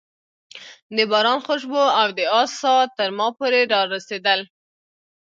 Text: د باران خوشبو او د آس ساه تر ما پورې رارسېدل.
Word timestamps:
د 0.95 0.97
باران 1.11 1.39
خوشبو 1.45 1.83
او 1.99 2.07
د 2.17 2.19
آس 2.39 2.51
ساه 2.61 2.81
تر 2.97 3.09
ما 3.17 3.27
پورې 3.37 3.61
رارسېدل. 3.73 4.39